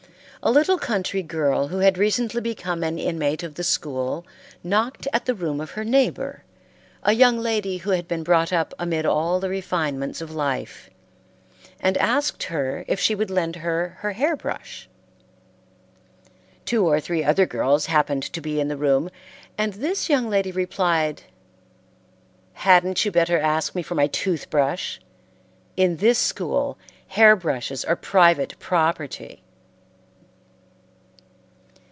[0.43, 4.25] A little country girl who had recently become an inmate of the school
[4.63, 6.43] knocked at the room of her neighbor,
[7.03, 10.89] a young lady who had been brought up amid all the refinements of life,
[11.79, 14.89] and asked her if she would lend her her hair brush.
[16.65, 19.11] Two or three other girls happened to be in the room,
[19.59, 21.21] and this young lady replied,
[22.53, 24.99] "Hadn't you better ask me for my tooth brush?
[25.77, 26.79] In this school,
[27.09, 29.43] hair brushes are private property."